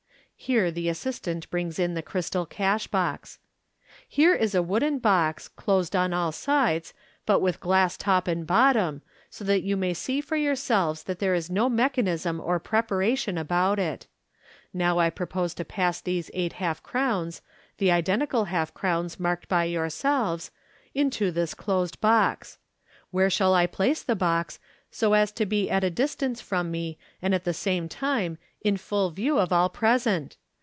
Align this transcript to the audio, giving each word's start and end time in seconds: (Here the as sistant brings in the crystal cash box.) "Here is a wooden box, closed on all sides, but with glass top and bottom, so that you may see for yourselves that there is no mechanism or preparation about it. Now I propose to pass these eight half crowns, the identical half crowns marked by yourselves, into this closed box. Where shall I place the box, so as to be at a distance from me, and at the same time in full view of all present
(Here 0.43 0.71
the 0.71 0.89
as 0.89 0.97
sistant 0.97 1.47
brings 1.51 1.77
in 1.77 1.93
the 1.93 2.01
crystal 2.01 2.47
cash 2.47 2.87
box.) 2.87 3.37
"Here 4.09 4.33
is 4.33 4.55
a 4.55 4.63
wooden 4.63 4.97
box, 4.97 5.47
closed 5.47 5.95
on 5.95 6.13
all 6.15 6.31
sides, 6.31 6.95
but 7.27 7.41
with 7.41 7.59
glass 7.59 7.95
top 7.95 8.27
and 8.27 8.47
bottom, 8.47 9.03
so 9.29 9.43
that 9.43 9.61
you 9.61 9.77
may 9.77 9.93
see 9.93 10.19
for 10.19 10.35
yourselves 10.35 11.03
that 11.03 11.19
there 11.19 11.35
is 11.35 11.51
no 11.51 11.69
mechanism 11.69 12.39
or 12.39 12.59
preparation 12.59 13.37
about 13.37 13.77
it. 13.77 14.07
Now 14.73 14.97
I 14.97 15.11
propose 15.11 15.53
to 15.53 15.63
pass 15.63 16.01
these 16.01 16.31
eight 16.33 16.53
half 16.53 16.81
crowns, 16.81 17.43
the 17.77 17.91
identical 17.91 18.45
half 18.45 18.73
crowns 18.73 19.19
marked 19.19 19.47
by 19.47 19.65
yourselves, 19.65 20.49
into 20.95 21.29
this 21.29 21.53
closed 21.53 22.01
box. 22.01 22.57
Where 23.11 23.29
shall 23.29 23.53
I 23.53 23.67
place 23.67 24.01
the 24.01 24.15
box, 24.15 24.57
so 24.93 25.13
as 25.13 25.31
to 25.31 25.45
be 25.45 25.69
at 25.69 25.83
a 25.85 25.89
distance 25.91 26.41
from 26.41 26.69
me, 26.71 26.97
and 27.21 27.33
at 27.35 27.43
the 27.45 27.53
same 27.53 27.87
time 27.87 28.37
in 28.61 28.75
full 28.77 29.09
view 29.09 29.39
of 29.39 29.51
all 29.53 29.69
present 29.69 30.35